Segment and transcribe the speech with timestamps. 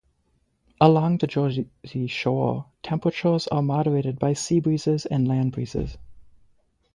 [0.79, 1.67] Along the Jersey
[2.07, 5.95] Shore, temperatures are moderated by sea breezes and land breezes.